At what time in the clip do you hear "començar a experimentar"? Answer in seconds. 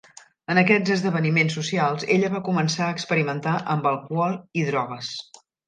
2.49-3.55